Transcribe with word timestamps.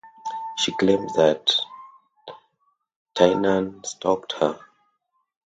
She 0.57 0.71
claims 0.71 1.13
that 1.13 1.51
Tynan 3.13 3.83
stalked 3.85 4.31
her. 4.39 4.59